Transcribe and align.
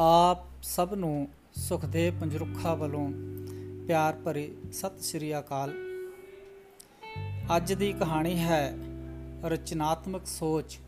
ਆਪ 0.00 0.62
ਸਭ 0.62 0.94
ਨੂੰ 0.94 1.28
ਸੁਖਦੇਵ 1.54 2.18
ਪੰਜਰੁੱਖਾ 2.20 2.74
ਵੱਲੋਂ 2.74 3.10
ਪਿਆਰ 3.86 4.16
ਭਰੀ 4.24 4.56
ਸਤਿ 4.72 5.02
ਸ੍ਰੀ 5.02 5.38
ਅਕਾਲ। 5.38 5.72
ਅੱਜ 7.56 7.72
ਦੀ 7.72 7.92
ਕਹਾਣੀ 7.92 8.38
ਹੈ 8.38 8.74
ਰਚਨਾਤਮਕ 9.44 10.26
ਸੋਚ, 10.26 10.78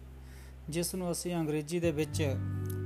ਜਿਸ 0.69 0.95
ਨੂੰ 0.95 1.13
ਅਸੀਂ 1.13 1.35
ਅੰਗਰੇਜ਼ੀ 1.35 1.81
ਦੇ 1.81 1.91
ਵਿੱਚ 1.91 2.23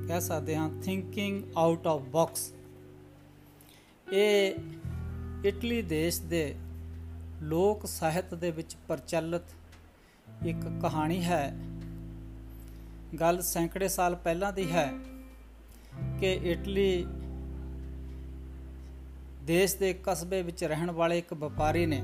ਕਹਿ 0.09 0.21
ਸਕਦੇ 0.21 0.57
ਹਾਂ 0.57 0.71
ਥਿੰਕਿੰਗ 0.83 1.43
ਆਊਟ 1.57 1.87
ਆਫ 1.87 2.01
ਬਾਕਸ 2.01 2.53
ਇਹ 4.13 4.55
ਇਟਲੀ 5.45 5.83
ਦੇਸ਼ 5.83 6.23
ਦੇ 6.23 6.55
ਲੋਕ 7.43 7.87
ਸਾਹਿਤ 7.87 8.35
ਦੇ 8.35 8.51
ਵਿੱਚ 8.51 8.77
ਪ੍ਰਚਲਿਤ 8.89 9.57
ਇੱਕ 10.47 10.81
ਕਹਾਣੀ 10.83 11.25
ਹੈ। 11.25 11.57
ਗੱਲ 13.21 13.43
ਸੈਂਕੜੇ 13.43 13.89
ਸਾਲ 13.89 14.15
ਪਹਿਲਾਂ 14.15 14.53
ਦੀ 14.53 14.73
ਹੈ। 14.73 14.93
ਕਿ 16.21 16.33
ਇਟਲੀ 16.33 17.07
ਦੇਸ਼ 19.43 19.77
ਦੇ 19.77 20.01
ਕਸਬੇ 20.05 20.43
ਵਿੱਚ 20.43 20.65
ਰਹਿਣ 20.65 20.91
ਵਾਲੇ 20.91 21.19
ਇੱਕ 21.19 21.35
ਵਪਾਰੀ 21.35 21.87
ਨੇ 21.87 22.03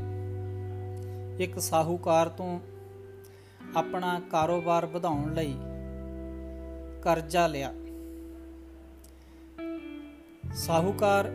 ਇੱਕ 1.40 1.58
ਸਾਹੂਕਾਰ 1.58 2.28
ਤੋਂ 2.28 2.60
ਆਪਣਾ 3.76 4.20
ਕਾਰੋਬਾਰ 4.20 4.86
ਵਧਾਉਣ 4.86 5.34
ਲਈ 5.34 5.54
ਕਰਜ਼ਾ 7.02 7.46
ਲਿਆ। 7.46 7.74
ਸਾਹੂਕਾਰ 10.54 11.30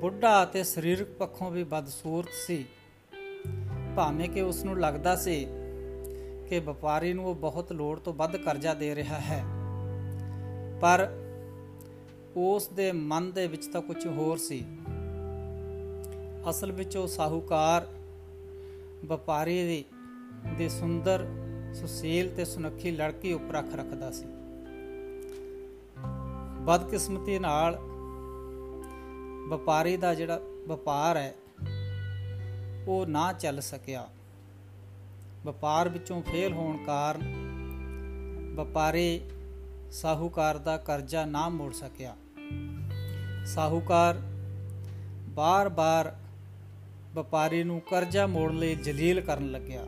ਬੁੱਢਾ 0.00 0.42
ਅਤੇ 0.42 0.64
ਸਰੀਰਕ 0.64 1.08
ਪੱਖੋਂ 1.08 1.50
ਵੀ 1.50 1.64
ਬਦਸੂਰਤ 1.64 2.28
ਸੀ। 2.46 2.64
ਭਾਵੇਂ 3.96 4.28
ਕਿ 4.28 4.40
ਉਸ 4.40 4.64
ਨੂੰ 4.64 4.80
ਲੱਗਦਾ 4.80 5.16
ਸੀ 5.16 5.46
ਕਿ 6.48 6.58
ਵਪਾਰੀ 6.58 7.12
ਨੂੰ 7.12 7.26
ਉਹ 7.26 7.34
ਬਹੁਤ 7.34 7.72
ਲੋੜ 7.72 7.98
ਤੋਂ 7.98 8.12
ਵੱਧ 8.12 8.36
ਕਰਜ਼ਾ 8.36 8.74
ਦੇ 8.74 8.94
ਰਿਹਾ 8.94 9.18
ਹੈ, 9.20 9.44
ਪਰ 10.80 11.21
ਉਸ 12.36 12.68
ਦੇ 12.68 12.92
ਮਨ 12.92 13.32
ਦੇ 13.32 13.46
ਵਿੱਚ 13.46 13.66
ਤਾਂ 13.66 13.82
ਕੁਝ 13.82 14.06
ਹੋਰ 14.06 14.38
ਸੀ। 14.38 14.64
ਅਸਲ 16.50 16.72
ਵਿੱਚ 16.72 16.96
ਉਹ 16.96 17.06
ਸਾਹੂਕਾਰ, 17.06 17.86
ਵਪਾਰੀ 19.04 19.62
ਦੀ, 19.66 19.84
ਦੇ 20.58 20.68
ਸੁੰਦਰ, 20.68 21.26
ਸੁਸ਼ੀਲ 21.74 22.34
ਤੇ 22.36 22.44
ਸੁਨੱਖੀ 22.44 22.90
ਲੜਕੀ 22.90 23.32
ਉੱਪਰ 23.32 23.58
ਅੱਖ 23.58 23.74
ਰੱਖਦਾ 23.74 24.10
ਸੀ। 24.10 24.24
ਬਦਕਿਸਮਤੀ 26.60 27.38
ਨਾਲ 27.38 27.78
ਵਪਾਰੀ 29.48 29.96
ਦਾ 29.96 30.14
ਜਿਹੜਾ 30.14 30.40
ਵਪਾਰ 30.68 31.16
ਹੈ, 31.16 31.34
ਉਹ 32.88 33.06
ਨਾ 33.06 33.32
ਚੱਲ 33.32 33.60
ਸਕਿਆ। 33.60 34.08
ਵਪਾਰ 35.44 35.88
ਵਿੱਚੋਂ 35.88 36.22
ਫੇਲ 36.22 36.52
ਹੋਣ 36.52 36.84
ਕਾਰਨ 36.84 37.42
ਵਪਾਰੀ 38.56 39.20
ਸਾਹੂਕਾਰ 39.90 40.58
ਦਾ 40.58 40.76
ਕਰਜ਼ਾ 40.76 41.24
ਨਾ 41.24 41.48
ਮੋੜ 41.48 41.72
ਸਕਿਆ। 41.72 42.16
ਸਾਹੂਕਾਰ 43.46 44.20
ਬਾਰ-ਬਾਰ 45.28 46.14
ਵਪਾਰੀ 47.14 47.62
ਨੂੰ 47.64 47.80
ਕਰਜ਼ਾ 47.80 48.26
ਮੋੜਨ 48.26 48.58
ਲਈ 48.58 48.74
ਜਲੀਲ 48.74 49.20
ਕਰਨ 49.20 49.50
ਲੱਗਿਆ। 49.50 49.84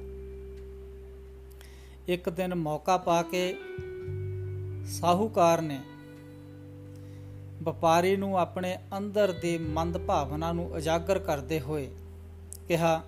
ਇੱਕ 2.09 2.29
ਦਿਨ 2.31 2.55
ਮੌਕਾ 2.55 2.97
ਪਾ 2.97 3.23
ਕੇ 3.23 3.55
ਸਾਹੂਕਾਰ 4.91 5.63
ਨੇ 5.63 5.81
ਵਪਾਰੀ 7.63 8.17
ਨੂੰ 8.17 8.39
ਆਪਣੇ 8.39 8.77
ਅੰਦਰ 8.97 9.33
ਦੀ 9.33 9.57
ਮੰਦ 9.59 9.99
ਭਾਵਨਾ 9.99 10.53
ਨੂੰ 10.53 10.67
ਉਜਾਗਰ 10.73 11.19
ਕਰਦੇ 11.19 11.61
ਹੋਏ 11.61 11.89
ਕਿਹਾ, 12.69 13.03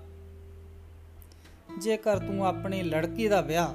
ਜੇਕਰ 1.78 2.18
ਤੂੰ 2.18 2.46
ਆਪਣੀ 2.46 2.82
ਲੜਕੀ 2.82 3.28
ਦਾ 3.28 3.40
ਵਿਆਹ 3.40 3.74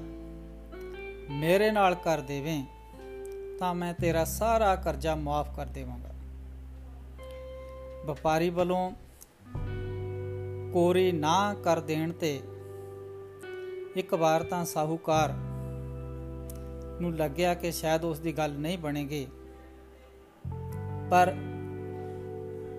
ਮੇਰੇ 1.31 1.71
ਨਾਲ 1.71 1.95
ਕਰ 1.95 2.21
ਦੇਵੇਂ 2.21 2.63
ਤਾਂ 3.61 3.75
ਮੈਂ 3.75 3.93
ਤੇਰਾ 3.93 4.23
ਸਾਰਾ 4.25 4.75
ਕਰਜ਼ਾ 4.75 5.15
ਮਾਫ 5.15 5.55
ਕਰ 5.55 5.65
ਦੇਵਾਂਗਾ। 5.65 6.09
ਵਪਾਰੀ 8.05 8.49
ਵੱਲੋਂ 8.49 8.91
ਕੋਰੀ 10.73 11.11
ਨਾ 11.11 11.53
ਕਰ 11.53 11.79
ਦੇਣ 11.79 12.11
ਤੇ 12.11 12.41
ਇੱਕ 13.95 14.13
ਵਾਰ 14.13 14.43
ਤਾਂ 14.43 14.65
ਸਾਹੂਕਾਰ 14.65 15.29
ਨੂੰ 17.01 17.15
ਲੱਗਿਆ 17.15 17.53
ਕਿ 17.53 17.71
ਸ਼ਾਇਦ 17.71 18.05
ਉਸ 18.05 18.19
ਦੀ 18.19 18.37
ਗੱਲ 18.37 18.51
ਨਹੀਂ 18.51 18.77
ਬਣੇਗੀ। 18.77 19.27
ਪਰ 21.11 21.35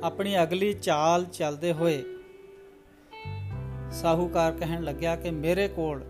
ਆਪਣੀ 0.04 0.42
ਅਗਲੀ 0.42 0.72
ਚਾਲ 0.72 1.24
ਚੱਲਦੇ 1.24 1.72
ਹੋਏ 1.72 2.04
ਸਾਹੂਕਾਰ 3.90 4.52
ਕਹਿਣ 4.52 4.82
ਲੱਗਿਆ 4.82 5.16
ਕਿ 5.16 5.30
ਮੇਰੇ 5.30 5.68
ਕੋਲ 5.68 6.02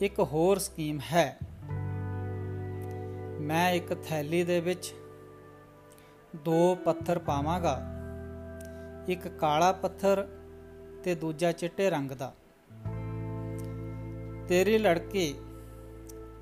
ਇੱਕ 0.00 0.20
ਹੋਰ 0.20 0.58
ਸਕੀਮ 0.58 1.00
ਹੈ। 1.12 1.38
ਮੈਂ 3.52 3.70
ਇੱਕ 3.70 3.92
ਥੈਲੀ 4.04 4.42
ਦੇ 4.44 4.58
ਵਿੱਚ 4.60 4.92
ਦੋ 6.36 6.74
ਪੱਥਰ 6.74 7.18
ਪਾਵਾਂਗਾ, 7.18 7.74
ਇੱਕ 9.08 9.28
ਕਾਲਾ 9.28 9.70
ਪੱਥਰ 9.72 10.22
ਤੇ 11.04 11.14
ਦੂਜਾ 11.14 11.50
ਚਿੱਟੇ 11.52 11.90
ਰੰਗ 11.90 12.10
ਦਾ। 12.10 12.32
ਤੇਰੀ 14.48 14.78
ਲੜਕੀ 14.78 15.34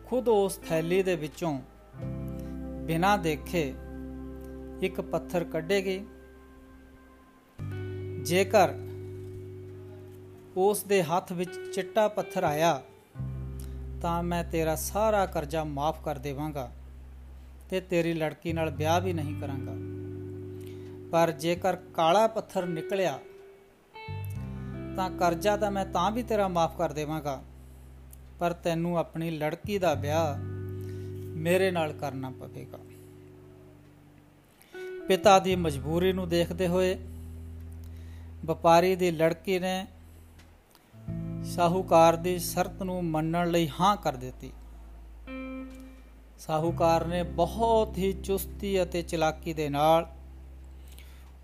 ਖੁਦ 0.07 0.29
ਉਸ 0.29 0.57
ਥੈਲੀ 0.69 1.03
ਦੇ 1.03 1.17
ਵਿੱਚੋਂ 1.17 1.53
ਬਿਨਾਂ 2.87 3.19
ਦੇਖੇ 3.19 3.67
ਇੱਕ 4.81 5.01
ਪੱਥਰ 5.01 5.45
ਕੱਢੇਗੀ। 5.45 5.99
ਜੇਕਰ 8.23 8.75
ਉਸ 10.57 10.85
ਦੇ 10.85 11.03
ਹੱਥ 11.03 11.33
ਵਿੱਚ 11.33 11.55
ਚਿੱਟਾ 11.75 12.09
ਪੱਥਰ 12.09 12.45
ਆਇਆ, 12.45 12.83
ਤਾਂ 14.03 14.23
ਮੈਂ 14.23 14.45
ਤੇਰਾ 14.45 14.77
ਸਾਰਾ 14.77 15.27
ਕਰਜ਼ਾ 15.27 15.65
ਮਾਫ 15.65 16.05
ਕਰ 16.05 16.19
ਦੇਵਾਂਗਾ। 16.19 16.71
ਤੇ 17.71 17.81
ਤੇਰੀ 17.81 18.13
ਲੜਕੀ 18.13 18.53
ਨਾਲ 18.53 18.71
ਵਿਆਹ 18.71 19.01
ਵੀ 19.01 19.13
ਨਹੀਂ 19.13 19.41
ਕਰਾਂਗਾ। 19.41 19.75
ਪਰ 21.11 21.31
ਜੇਕਰ 21.31 21.77
ਕਾਲਾ 21.77 22.27
ਪੱਥਰ 22.27 22.67
ਨਿਕਲਿਆ, 22.67 23.19
ਤਾਂ 24.97 25.11
ਕਰਜ਼ਾ 25.11 25.57
ਤਾਂ 25.57 25.71
ਮੈਂ 25.71 25.87
ਤਾਂ 25.87 26.11
ਵੀ 26.11 26.23
ਤੇਰਾ 26.23 26.49
ਮਾਫ 26.49 26.77
ਕਰ 26.77 26.93
ਦੇਵਾਂਗਾ। 26.93 27.43
ਪਰ 28.39 28.53
ਤੈਨੂੰ 28.53 28.99
ਆਪਣੀ 28.99 29.31
ਲੜਕੀ 29.31 29.79
ਦਾ 29.79 29.95
ਵਿਆਹ 29.95 30.39
ਮੇਰੇ 31.37 31.71
ਨਾਲ 31.71 31.93
ਕਰਨਾ 31.93 32.31
ਪਵੇਗਾ। 32.31 32.79
ਪਿਤਾ 35.09 35.39
ਦੀ 35.39 35.57
ਮਜਬੂਰੀ 35.57 36.13
ਨੂੰ 36.13 36.29
ਦੇਖਦੇ 36.29 36.67
ਹੋਏ 36.67 36.99
ਵਪਾਰੀ 38.45 38.97
ਦੀ 38.97 39.11
ਲੜਕੀ 39.11 39.59
ਨੇ 39.59 39.87
ਸਾਹੂਕਾਰ 41.45 42.17
ਦੀ 42.17 42.39
ਸ਼ਰਤ 42.39 42.83
ਨੂੰ 42.83 43.05
ਮੰਨਣ 43.05 43.51
ਲਈ 43.51 43.69
ਹਾਂ 43.81 43.97
ਕਰ 43.97 44.17
ਦਿੱਤੀ। 44.17 44.53
ਸਾਹੂਕਾਰ 46.41 47.05
ਨੇ 47.07 47.23
ਬਹੁਤ 47.23 47.99
ਹੀ 47.99 48.13
ਚੁਸਤੀ 48.13 48.83
ਅਤੇ 48.83 49.03
ਚਲਾਕੀ 49.03 49.53
ਦੇ 49.53 49.69
ਨਾਲ 49.69 50.07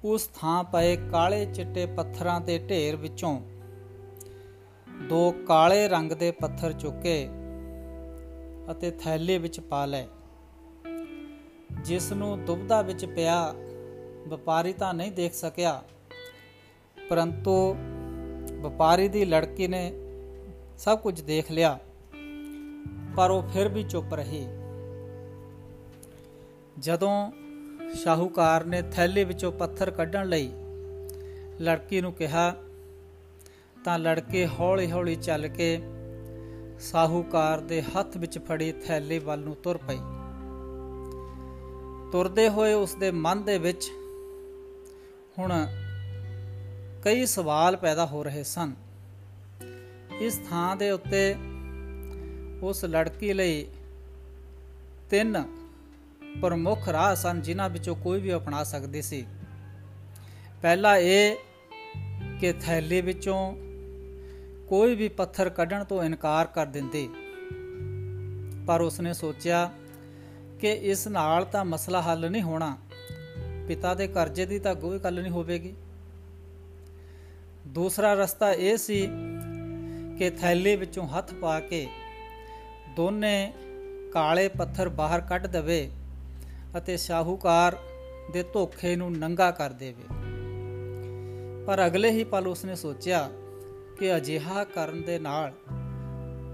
ਉਸ 0.05 0.27
ਥਾਂ 0.35 0.63
ਪਏ 0.65 0.97
ਕਾਲੇ 1.11 1.45
ਚਿੱਟੇ 1.47 1.85
ਪੱਥਰਾਂ 1.87 2.41
ਦੇ 2.41 2.59
ਢੇਰ 2.59 2.97
ਵਿੱਚੋਂ 2.97 3.41
ਦੋ 5.09 5.31
ਕਾਲੇ 5.49 5.87
ਰੰਗ 5.89 6.13
ਦੇ 6.13 6.31
ਪੱਥਰ 6.31 6.73
ਚੁੱਕੇ 6.73 7.29
ਅਤੇ 8.71 8.91
ਥੈਲੇ 8.91 9.39
ਵਿੱਚ 9.39 9.61
ਪਾ 9.61 9.85
ਲਏ, 9.87 10.07
ਜਿਸ 11.85 12.13
ਨੂੰ 12.13 12.45
ਦੁਬਦਾ 12.45 12.83
ਵਿੱਚ 12.83 13.05
ਪਿਆ 13.07 13.55
ਵਪਾਰੀ 14.29 14.73
ਤਾਂ 14.73 14.93
ਨਹੀਂ 14.95 15.13
ਦੇਖ 15.13 15.35
ਸਕਿਆ, 15.35 15.83
ਪਰੰਤੂ 17.11 17.75
ਵਪਾਰੀ 18.63 19.09
ਦੀ 19.09 19.25
ਲੜਕੀ 19.25 19.69
ਨੇ 19.69 19.91
ਸਭ 20.79 20.99
ਕੁਝ 20.99 21.21
ਦੇਖ 21.21 21.51
ਲਿਆ, 21.53 21.79
ਪਰ 23.17 23.31
ਉਹ 23.31 23.43
ਫਿਰ 23.43 23.69
ਵੀ 23.69 23.83
ਚੁੱਪ 23.83 24.15
ਰਹੀ। 24.15 24.47
ਜਦੋਂ 26.79 27.33
ਸ਼ਾਹੂਕਾਰ 27.95 28.65
ਨੇ 28.65 28.83
ਥੈਲੇ 28.83 29.25
ਵਿੱਚੋਂ 29.25 29.53
ਪੱਥਰ 29.53 29.91
ਕੱਢਣ 29.91 30.29
ਲਈ 30.29 30.53
ਲੜਕੀ 31.61 32.01
ਨੂੰ 32.01 32.13
ਕਿਹਾ, 32.13 32.57
ਤਾਂ 33.85 33.99
ਲੜਕੇ 33.99 34.47
ਹੌਲੀ-ਹੌਲੀ 34.47 35.15
ਚੱਲ 35.15 35.49
ਕੇ 35.49 35.81
ਸਾਹੂਕਾਰ 36.81 37.61
ਦੇ 37.61 37.83
ਹੱਥ 37.83 38.17
ਵਿੱਚ 38.17 38.39
ਫੜੀ 38.39 38.73
ਥੈਲੇ 38.73 39.19
ਵੱਲ 39.19 39.41
ਨੂੰ 39.41 39.57
ਤੁਰ 39.57 39.77
ਪਈ। 39.77 39.99
ਤੁਰਦੇ 42.13 42.49
ਹੋਏ 42.49 42.75
ਉਸ 42.75 42.95
ਦੇ 42.95 43.11
ਮਨ 43.11 43.43
ਦੇ 43.43 43.59
ਵਿੱਚ 43.59 43.91
ਹੁਣ 45.39 45.67
ਕਈ 47.05 47.27
ਸਵਾਲ 47.27 47.77
ਪੈਦਾ 47.77 48.07
ਹੋ 48.07 48.23
ਰਹੇ 48.25 48.43
ਸਨ। 48.43 48.73
ਇਸ 50.21 50.41
ਥਾਂ 50.51 50.77
ਦੇ 50.77 50.91
ਉੱਤੇ 50.91 51.35
ਉਸ 52.63 52.85
ਲੜਕੀ 52.85 53.33
ਲਈ 53.33 53.67
ਤਿੰਨ 55.11 55.56
ਪ੍ਰਮੁੱਖ 56.43 56.89
ਰਾਹ 56.89 57.15
ਸਨ 57.15 57.41
ਜਿਨ੍ਹਾਂ 57.41 57.71
ਵਿੱਚੋਂ 57.71 57.97
ਕੋਈ 57.97 58.21
ਵੀ 58.21 58.35
ਅਪਣਾ 58.35 58.65
ਸਕਦੀ 58.65 59.03
ਸੀ। 59.03 59.27
ਪਹਿਲਾ 60.63 60.97
ਇਹ 60.97 61.37
ਕਿ 62.41 62.53
ਥੈਲੇ 62.53 63.01
ਵਿੱਚੋਂ 63.01 63.57
ਕੋਈ 64.69 64.95
ਵੀ 64.95 65.09
ਪੱਥਰ 65.09 65.49
ਕੱਢਣ 65.49 65.85
ਤੋਂ 65.85 66.03
ਇਨਕਾਰ 66.03 66.47
ਕਰ 66.47 66.67
ਦਿੰਦੇ। 66.67 67.09
ਪਰ 68.67 68.81
ਉਸਨੇ 68.81 69.13
ਸੋਚਿਆ 69.13 69.73
ਕਿ 70.61 70.73
ਇਸ 70.73 71.09
ਨਾਲ 71.09 71.45
ਤਾਂ 71.45 71.65
ਮਸਲਾ 71.65 72.03
ਹੱਲ 72.03 72.31
ਨਹੀਂ 72.31 72.43
ਹੋਣਾ। 72.43 72.79
ਪਿਤਾ 73.69 73.95
ਦੇ 73.95 74.07
ਕਰਜ਼ੇ 74.07 74.47
ਦੀ 74.47 74.59
ਤਾਂ 74.59 74.75
ਕੋਈ 74.75 74.99
ਗੱਲ 74.99 75.23
ਨਹੀਂ 75.23 75.33
ਹੋਵੇਗੀ। 75.33 75.75
ਦੂਸਰਾ 77.67 78.15
ਰਸਤਾ 78.15 78.53
ਇਹ 78.53 78.77
ਸੀ 78.77 79.09
ਕਿ 80.19 80.31
ਥੈਲੇ 80.31 80.77
ਵਿੱਚੋਂ 80.77 81.09
ਹੱਥ 81.09 81.35
ਪਾ 81.35 81.61
ਕੇ 81.61 81.87
ਦੋਨੇ 82.97 83.53
ਕਾਲੇ 84.13 84.49
ਪੱਥਰ 84.49 84.89
ਬਾਹਰ 84.89 85.21
ਕੱਢ 85.21 85.47
ਦਵੇ। 85.47 85.91
ਅਤੇ 86.79 86.97
ਸ਼ਾਹੂਕਾਰ 86.97 87.77
ਦੇ 88.33 88.43
ਧੋਖੇ 88.43 88.97
ਨੂੰ 88.97 89.13
ਨੰਗਾ 89.13 89.51
ਕਰ 89.51 89.71
ਦੇਵੇ। 89.71 90.03
ਪਰ 91.67 91.87
ਅਗਲੇ 91.87 92.11
ਹੀ 92.11 92.25
ਪਲ 92.25 92.47
ਉਸਨੇ 92.47 92.75
ਸੋਚਿਆ 92.75 93.31
ਕਿ 93.99 94.17
ਅਜਿਹਾ 94.17 94.65
ਕਰਨ 94.65 95.03
ਦੇ 95.03 95.19
ਨਾਲ 95.19 95.53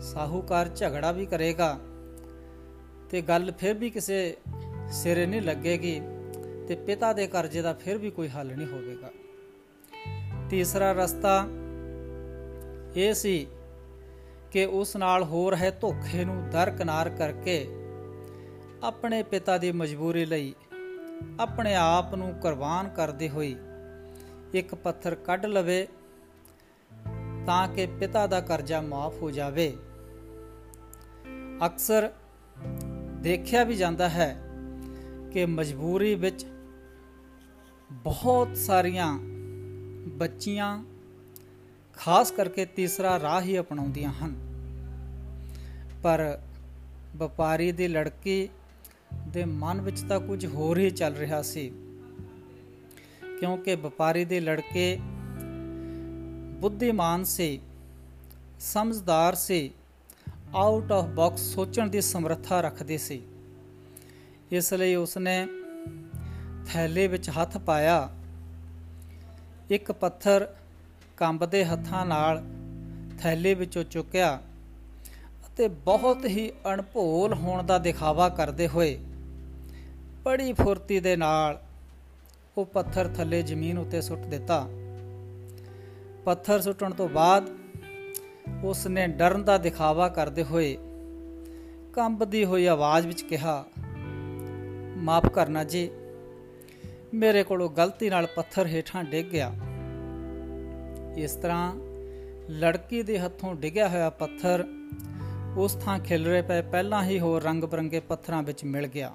ਸਾਹੂਕਾਰ 0.01 0.69
ਝਗੜਾ 0.69 1.13
ਵੀ 1.13 1.27
ਕਰੇਗਾ 1.27 1.81
ਤੇ 3.11 3.21
ਗੱਲ 3.21 3.53
ਫਿਰ 3.53 3.75
ਵੀ 3.75 3.91
ਕਿਸੇ 3.91 4.37
ਸਿਰੇ 4.91 5.27
ਨਹੀਂ 5.27 5.43
ਲੱਗੇਗੀ 5.43 6.01
ਤੇ 6.69 6.75
ਪਿਤਾ 6.87 7.13
ਦੇ 7.13 7.27
ਕਰਜ਼ੇ 7.27 7.63
ਦਾ 7.63 7.73
ਫਿਰ 7.73 7.99
ਵੀ 7.99 8.11
ਕੋਈ 8.11 8.29
ਹੱਲ 8.29 8.57
ਨਹੀਂ 8.57 8.67
ਹੋਵੇਗਾ। 8.67 9.11
ਤੀਸਰਾ 10.51 10.93
ਰਸਤਾ 10.93 11.47
ਇਹ 12.97 13.15
ਸੀ 13.15 13.47
ਕਿ 14.51 14.65
ਉਸ 14.65 14.97
ਨਾਲ 14.97 15.25
ਹੋ 15.25 15.51
ਰਹੇ 15.51 15.71
ਧੋਖੇ 15.71 16.25
ਨੂੰ 16.25 16.51
ਦਰਕਨਾਰ 16.51 17.11
ਕਰਕੇ 17.11 17.82
ਆਪਣੇ 18.83 19.23
ਪਿਤਾ 19.23 19.59
ਦੀ 19.59 19.73
ਮਜਬੂਰੀ 19.73 20.25
ਲਈ 20.25 20.55
ਆਪਣੇ 21.41 21.75
ਆਪ 21.75 22.15
ਨੂੰ 22.15 22.35
ਕੁਰਬਾਨ 22.35 22.89
ਕਰਦੇ 22.89 23.29
ਹੋਏ 23.29 23.57
ਇੱਕ 24.55 24.75
ਪੱਥਰ 24.75 25.15
ਕੱਢ 25.15 25.47
ਲਵੇ 25.47 25.89
ਤਾਂ 27.47 27.69
ਕਿ 27.69 27.87
ਪਿਤਾ 27.87 28.27
ਦਾ 28.27 28.41
ਕਰਜ਼ਾ 28.41 28.81
ਮਾਫ 28.81 29.15
ਹੋ 29.23 29.31
ਜਾਵੇ। 29.31 29.77
ਅਕਸਰ 31.67 32.13
ਦੇਖਿਆ 33.15 33.65
ਵੀ 33.65 33.75
ਜਾਂਦਾ 33.75 34.09
ਹੈ 34.09 34.43
ਕਿ 35.33 35.47
ਮਜਬੂਰੀ 35.47 36.15
ਵਿੱਚ 36.15 36.47
ਬਹੁਤ 37.93 38.57
ਸਾਰੀਆਂ 38.57 39.19
ਬੱਚੀਆਂ, 40.09 40.85
ਖਾਸ 41.97 42.31
ਕਰਕੇ 42.31 42.65
ਤੀਸਰਾ 42.65 43.21
ਰਾਹ 43.21 43.43
ਹੀ 43.43 43.59
ਅਪਣਾਉਂਦੀਆਂ 43.59 44.13
ਹਨ। 44.13 44.35
ਪਰ 46.03 46.39
ਵਪਾਰੀ 47.17 47.73
ਦੀ 47.73 47.89
ਲੜਕੀ 47.89 48.49
ਦੇ 49.33 49.45
ਮਨ 49.45 49.81
ਵਿੱਚ 49.81 50.01
ਤਾਂ 50.01 50.21
ਕੁਝ 50.21 50.47
ਹੋਰ 50.47 50.79
ਹੀ 50.79 50.91
ਚੱਲ 50.91 51.15
ਰਿਹਾ 51.15 51.43
ਸੀ। 51.43 51.73
ਕਿਉਂਕਿ 53.41 53.75
ਵਪਾਰੀ 53.75 54.25
ਦੇ 54.25 54.41
ਲੜਕੇ 54.41 54.99
ਬੁੱਧੀਮਾਨ 56.61 57.25
ਸੀ, 57.25 57.61
ਸਮਝਦਾਰ 58.61 59.35
ਸੀ 59.35 59.71
ਆਊਟ 60.55 60.93
ਆਫ 60.93 61.05
ਬਾਕਸ 61.05 61.41
ਸੋਚਣ 61.41 61.89
ਦੀ 61.89 62.01
ਸਮਰੱਥਾ 62.01 62.61
ਰੱਖਦੇ 62.61 62.99
ਸੀ। 62.99 63.23
ਇਸ 64.51 64.75
ਲਈ 64.75 64.95
ਉਸਨੇ 64.95 65.47
ਥੈਲੇ 66.67 67.07
ਵਿੱਚ 67.07 67.31
ਹੱਥ 67.31 67.59
ਪਾਇਆ, 67.59 68.09
ਇੱਕ 69.71 69.93
ਪੱਥਰ 69.93 70.55
ਕੰਬਦੇ 71.17 71.65
ਹੱਥਾਂ 71.65 72.07
ਨਾਲ 72.07 72.43
ਥੈਲੇ 73.19 73.55
ਵਿੱਚੋਂ 73.55 73.85
ਚੁੱਕਿਆ 73.85 74.43
ਅਤੇ 75.47 75.69
ਬਹੁਤ 75.69 76.25
ਹੀ 76.25 76.51
ਅਣਭੋਲ 76.51 77.35
ਹੋਣ 77.35 77.63
ਦਾ 77.63 77.79
ਦਿਖਾਵਾ 77.79 78.29
ਕਰਦੇ 78.29 78.69
ਹੋਏ 78.69 78.99
ਬੜੀ 80.25 80.53
ਫੁਰਤੀ 80.53 81.01
ਦੇ 81.01 81.15
ਨਾਲ 81.17 81.59
ਉਹ 82.57 82.65
ਪੱਥਰ 82.65 83.09
ਥੱਲੇ 83.09 83.43
ਜ਼ਮੀਨ 83.43 83.79
ਉੱਤੇ 83.79 84.01
ਸੁੱਟ 84.01 84.27
ਦਿੱਤਾ। 84.27 84.67
ਪੱਥਰ 86.25 86.61
ਸੁੱਟਣ 86.61 86.91
ਤੋਂ 86.91 87.09
ਬਾਅਦ 87.09 87.49
ਉਸ 88.65 88.87
ਨੇ 88.87 89.07
ਡਰਨ 89.07 89.45
ਦਾ 89.45 89.57
ਦਿਖਾਵਾ 89.59 90.09
ਕਰਦੇ 90.09 90.43
ਹੋਏ 90.43 90.77
ਕੰਬਦੀ 91.93 92.45
ਹੋਈ 92.45 92.67
ਆਵਾਜ਼ 92.67 93.07
ਵਿੱਚ 93.07 93.23
ਕਿਹਾ, 93.23 93.65
ਮਾਫ 94.99 95.27
ਕਰਨਾ 95.27 95.65
ਜੀ, 95.65 95.91
ਮੇਰੇ 97.15 97.43
ਕੋਲੋਂ 97.43 97.71
ਗਲਤੀ 97.71 98.11
ਨਾਲ 98.11 98.27
ਪੱਥਰ 98.27 98.67
ਹੇਠਾਂ 98.67 99.05
ਡਿੱਗ 99.05 99.27
ਗਿਆ। 99.27 99.53
ਇਸ 101.17 101.35
ਤਰ੍ਹਾਂ 101.35 101.75
ਲੜਕੀ 102.51 103.03
ਦੇ 103.03 103.19
ਹੱਥੋਂ 103.19 103.55
ਡਿੱਗਿਆ 103.55 103.89
ਹੋਇਆ 103.89 104.11
ਪੱਥਰ 104.11 104.65
ਉਸ 105.57 105.75
ਥਾਂ 105.75 105.99
ਖਿਲਰੇ 105.99 106.43
ਪਏ 106.43 106.63
ਪਹਿਲਾਂ 106.63 107.03
ਹੀ 107.05 107.21
ਹੋਰ 107.21 107.43
ਰੰਗ 107.43 107.65
ਬਰੰਗੇ 107.65 108.01
ਪੱਥਰਾਂ 108.01 108.43
ਵਿੱਚ 108.43 108.65
ਮਿਲ 108.65 108.87
ਗਿਆ। 108.87 109.13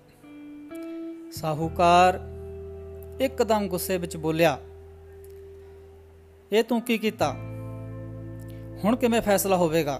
ਸਾਹੂਕਾਰ 1.38 2.20
ਇੱਕਦਮ 3.22 3.68
ਗੁੱਸੇ 3.68 3.98
ਵਿੱਚ 3.98 4.16
ਬੋਲਿਆ, 4.18 4.58
ਇਹ 6.52 6.64
ਤੂੰ 6.64 6.82
ਕੀ 6.82 6.98
ਕੀਤਾ? 6.98 7.32
ਹੁਣ 8.84 8.96
ਕਿਵੇਂ 8.96 9.22
ਫੈਸਲਾ 9.22 9.58
ਹੋਵੇਗਾ? 9.58 10.00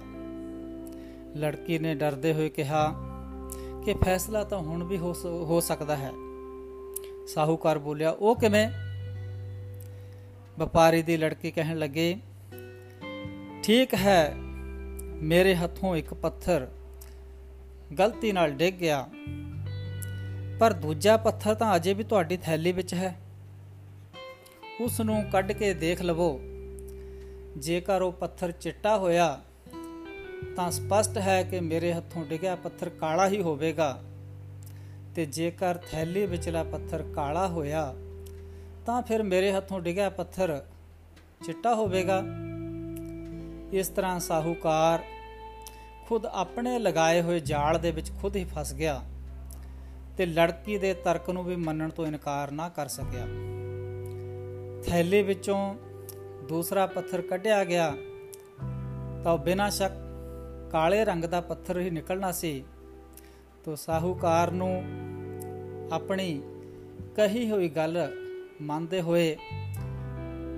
ਲੜਕੀ 1.38 1.78
ਨੇ 1.80 1.94
ਡਰਦੇ 1.96 2.34
ਹੋਏ 2.34 2.50
ਕਿਹਾ, 2.50 2.94
ਕਿ 3.86 3.94
ਫੈਸਲਾ 3.94 4.44
ਤਾਂ 4.44 4.60
ਹੁਣ 4.60 4.84
ਵੀ 4.84 4.98
ਹੋ 4.98 5.60
ਸਕਦਾ 5.62 5.96
ਹੈ। 5.96 6.12
ਸਾਹੂਕਾਰ 7.28 7.80
ਬੋਲਿਆ, 7.80 8.12
ਉਹ 8.12 8.36
ਕਿਵੇਂ? 8.36 8.70
ਵਪਾਰੀ 10.60 11.02
ਦੀ 11.02 11.18
ਲੜਕੀ 11.18 11.52
ਕਹਿਣ 11.52 11.78
ਲੱਗੇ, 11.78 12.16
ਠੀਕ 13.64 13.94
ਹੈ, 13.94 14.34
ਮੇਰੇ 15.22 15.56
ਹੱਥੋਂ 15.56 15.96
ਇੱਕ 15.96 16.14
ਪੱਥਰ 16.14 16.68
ਗਲਤੀ 18.00 18.32
ਨਾਲ 18.32 18.52
ਡਿੱਗ 18.52 18.76
ਗਿਆ। 18.76 19.08
ਪਰ 20.60 20.74
ਦੂਜਾ 20.74 21.18
ਪੱਥਰ 21.18 21.56
ਤਾਂ 21.56 21.76
ਅਜੇ 21.76 21.94
ਵੀ 21.94 22.04
ਤੁਹਾਡੀ 22.04 22.38
ਥੈਲੀ 22.38 22.72
ਵਿੱਚ 22.72 22.94
ਹੈ। 22.94 23.16
ਉਸ 24.82 25.02
ਨੂੰ 25.02 25.24
ਕੱਢ 25.32 25.52
ਕੇ 25.52 25.74
ਦੇਖ 25.74 26.02
ਲਵੋ। 26.02 26.40
ਜੇਕਰ 27.58 28.02
ਉਹ 28.02 28.12
ਪੱਥਰ 28.12 28.52
ਚਿੱਟਾ 28.52 28.98
ਹੋਇਆ, 28.98 29.42
ਤਾਂ 30.56 30.72
ਸਪਸ਼ਟ 30.72 31.18
ਹੈ 31.18 31.44
ਕਿ 31.44 31.60
ਮੇਰੇ 31.60 31.94
ਹੱਥੋਂ 31.94 32.26
ਡਿੱਗਿਆ 32.26 32.56
ਪੱਥਰ 32.56 32.90
ਕਾਲਾ 32.90 33.28
ਹੀ 33.28 33.42
ਹੋਵੇਗਾ। 33.42 34.02
ਤੇ 35.16 35.26
ਜੇਕਰ 35.26 35.78
ਥੈਲੀ 35.92 36.26
ਵਿਚਲਾ 36.26 36.64
ਪੱਥਰ 36.64 37.04
ਕਾਲਾ 37.16 37.48
ਹੋਇਆ, 37.48 37.94
ਤਾਂ 38.86 39.02
ਫਿਰ 39.02 39.24
ਮੇਰੇ 39.24 39.52
ਹੱਥੋਂ 39.52 39.82
ਡਿੱਗਿਆ 39.82 40.10
ਪੱਥਰ 40.10 40.66
ਚਿੱਟਾ 41.46 41.76
ਹੋਵੇਗਾ। 41.76 42.24
ਇਸ 43.74 43.88
ਤਰ੍ਹਾਂ 43.88 44.20
ਸਾਹੂਕਾਰ 44.20 45.04
ਖੁਦ 46.10 46.26
ਆਪਣੇ 46.26 46.80
ਲਗਾਏ 46.80 47.22
ਹੋਏ 47.22 47.40
ਜਾਲ 47.40 47.80
ਦੇ 47.80 47.92
ਵਿੱਚ 47.92 48.12
ਖੁਦ 48.12 48.36
ਹੀ 48.36 48.46
ਫਸ 48.56 48.74
ਗਿਆ। 48.74 49.04
ਤੇ 50.18 50.26
ਲੜਕੀ 50.26 50.78
ਦੇ 50.78 50.94
ਤਰਕ 50.94 51.30
ਨੂੰ 51.30 51.44
ਵੀ 51.44 51.56
ਮੰਨਣ 51.56 51.90
ਤੋਂ 51.90 52.06
ਇਨਕਾਰ 52.06 52.52
ਨਾ 52.52 52.70
ਕਰ 52.70 52.88
ਸਕਿਆ। 52.88 53.26
ਥੈਲੇ 54.84 55.22
ਵਿੱਚੋਂ 55.24 55.76
ਦੂਸਰਾ 56.50 56.86
ਪੱਥਰ 56.86 57.22
ਕੱਢਿਆ 57.22 57.64
ਗਿਆ, 57.64 57.92
ਤਾਂ 59.24 59.34
ਉਹ 59.34 59.38
ਬਿਨਾਂ 59.38 59.70
ਸ਼ੱਕ 59.70 59.94
ਕਾਲੇ 60.72 61.06
ਰੰਗ 61.06 61.26
ਦਾ 61.26 61.42
ਪੱਥਰ 61.42 61.80
ਹੀ 61.80 61.90
ਨਿਕਲਣਾ 61.90 62.32
ਸੀ। 62.32 62.64
ਤੋਂ 63.66 63.76
ਸਾਹੂਕਾਰ 63.76 64.52
ਨੂੰ 64.52 64.84
ਆਪਣੀ 65.92 66.42
ਕਹੀ 67.16 67.50
ਹੋਈ 67.52 67.70
ਗੱਲ 67.70 67.98
ਮੰਨਦੇ 68.62 69.02
ਹੋਏ 69.02 69.36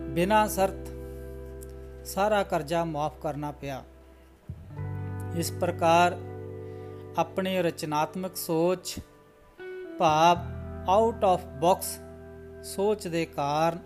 ਬਿਨਾਂ 0.09 0.47
ਸ਼ਰਤ 0.47 0.87
ਸਾਰਾ 2.05 2.43
ਕਰਜ਼ਾ 2.43 2.83
ਮਾਫ 2.85 3.19
ਕਰਨਾ 3.21 3.51
ਪਿਆ। 3.51 3.83
ਇਸ 5.37 5.51
ਪ੍ਰਕਾਰ 5.51 6.17
ਆਪਣੀ 7.17 7.57
ਰਚਨਾਤਮਕ 7.57 8.35
ਸੋਚ 8.35 8.95
ਭਾਵ 9.99 10.37
ਆਊਟ 10.89 11.23
ਆਫ 11.23 11.45
ਬਾਕਸ 11.45 11.99
ਸੋਚ 12.63 13.07
ਦੇ 13.07 13.25
ਕਾਰਨ 13.25 13.79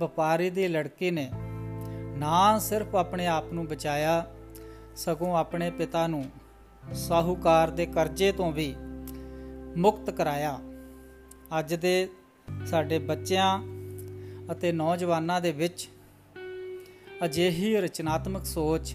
ਵਪਾਰੀ 0.00 0.50
ਦੀ 0.50 0.68
ਲੜਕੀ 0.68 1.10
ਨੇ 1.10 1.30
ਨਾ 2.16 2.58
ਸਿਰਫ 2.58 2.96
ਆਪਣੇ 2.96 3.26
ਆਪ 3.26 3.52
ਨੂੰ 3.52 3.66
ਬਚਾਇਆ, 3.66 4.26
ਸਗੋਂ 4.96 5.36
ਆਪਣੇ 5.36 5.70
ਪਿਤਾ 5.70 6.06
ਨੂੰ 6.06 6.24
ਸਾਹੂਕਾਰ 6.92 7.70
ਦੇ 7.70 7.86
ਕਰਜ਼ੇ 7.86 8.32
ਤੋਂ 8.32 8.52
ਵੀ 8.52 8.74
ਮੁਕਤ 9.76 10.10
ਕਰਾਇਆ। 10.10 10.58
ਅੱਜ 11.58 11.74
ਦੇ 11.74 12.08
ਸਾਡੇ 12.66 12.98
ਬੱਚਿਆਂ 12.98 13.58
ਅਤੇ 14.52 14.72
ਨੌਜਵਾਨਾਂ 14.72 15.40
ਦੇ 15.40 15.52
ਵਿੱਚ 15.52 15.88
ਅਜਿਹੀ 17.24 17.76
ਰਚਨਾਤਮਕ 17.76 18.44
ਸੋਚ 18.44 18.94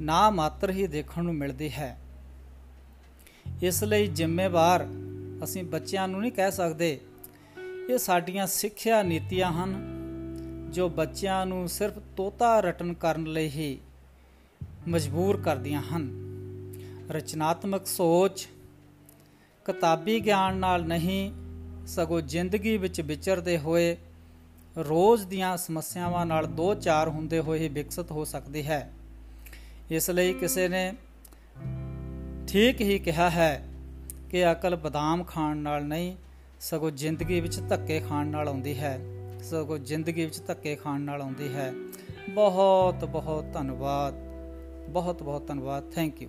ਨਾ 0.00 0.30
ਮਾਤਰ 0.30 0.70
ਹੀ 0.70 0.86
ਦੇਖਣ 0.86 1.24
ਨੂੰ 1.24 1.34
ਮਿਲਦੀ 1.34 1.70
ਹੈ। 1.70 1.98
ਇਸ 3.62 3.84
ਲਈ 3.84 4.06
ਜ਼ਿੰਮੇਵਾਰ 4.06 4.86
ਅਸੀਂ 5.44 5.64
ਬੱਚਿਆਂ 5.64 6.08
ਨੂੰ 6.08 6.20
ਨਹੀਂ 6.20 6.32
ਕਹਿ 6.32 6.50
ਸਕਦੇ। 6.50 7.00
ਇਹ 7.90 7.98
ਸਾਡੀਆਂ 7.98 8.46
ਸਿੱਖਿਆ 8.46 9.02
ਨੀਤੀਆਂ 9.02 9.52
ਹਨ, 9.52 9.74
ਜੋ 10.72 10.88
ਬੱਚਿਆਂ 10.88 11.46
ਨੂੰ 11.46 11.68
ਸਿਰਫ 11.68 11.98
ਤੋਤਾ 12.16 12.60
ਰਟਨ 12.60 12.94
ਕਰਨ 12.94 13.26
ਲਈ 13.26 13.48
ਹੀ 13.48 13.78
ਮਜਬੂਰ 14.88 15.40
ਕਰਦੀਆਂ 15.40 15.82
ਹਨ। 15.82 16.10
ਰਚਨਾਤਮਕ 17.10 17.86
ਸੋਚ, 17.86 18.48
ਕਿਤਾਬੀ 19.64 20.20
ਗਿਆਨ 20.20 20.56
ਨਾਲ 20.56 20.84
ਨਹੀਂ, 20.84 21.32
ਸਗੋਂ 21.86 22.20
ਜ਼ਿੰਦਗੀ 22.20 22.76
ਵਿੱਚ 22.76 23.00
ਵਿਚਰਦੇ 23.00 23.58
ਹੋਏ 23.58 23.96
ਰੋਜ਼ 24.78 25.26
ਦੀਆਂ 25.26 25.56
ਸਮੱਸਿਆਵਾਂ 25.56 26.26
ਨਾਲ 26.26 26.46
ਦੋ 26.46 26.74
ਚਾਰ 26.74 27.08
ਹੁੰਦੇ 27.08 27.40
ਹੋਏ 27.40 27.58
ਹੀ 27.58 27.68
ਵਿਕਸਿਤ 27.68 28.10
ਹੋ 28.10 28.24
ਸਕਦੀ 28.24 28.66
ਹੈ। 28.66 28.92
ਇਸ 29.90 30.10
ਲਈ 30.10 30.32
ਕਿਸੇ 30.32 30.68
ਨੇ 30.68 30.94
ਠੀਕ 32.48 32.80
ਹੀ 32.80 32.98
ਕਿਹਾ 32.98 33.30
ਹੈ 33.30 33.68
ਕਿ 34.30 34.52
ਅਕਲ 34.52 34.76
ਬਦਾਮ 34.76 35.24
ਖਾਣ 35.24 35.56
ਨਾਲ 35.56 35.84
ਨਹੀਂ, 35.84 36.16
ਸਗੋਂ 36.60 36.90
ਜ਼ਿੰਦਗੀ 36.90 37.40
ਵਿੱਚ 37.40 37.68
ਧੱਕੇ 37.68 38.00
ਖਾਣ 38.00 38.26
ਨਾਲ 38.26 38.48
ਆਉਂਦੀ 38.48 38.78
ਹੈ। 38.78 39.00
ਸਗੋਂ 39.42 39.78
ਜ਼ਿੰਦਗੀ 39.78 40.24
ਵਿੱਚ 40.24 40.46
ਧੱਕੇ 40.46 40.76
ਖਾਣ 40.76 41.00
ਨਾਲ 41.00 41.22
ਆਉਂਦੀ 41.22 41.54
ਹੈ। 41.54 41.72
ਬਹੁਤ 42.30 43.04
ਬਹੁਤ 43.04 43.44
ਧੰਨਵਾਦ। 43.52 44.14
ਬਹੁਤ 44.90 45.22
ਬਹੁਤ 45.22 45.46
ਧੰਨਵਾਦ। 45.46 45.90
Thank 45.90 46.22
you 46.22 46.28